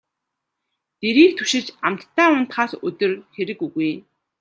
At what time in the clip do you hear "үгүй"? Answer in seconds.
3.65-3.91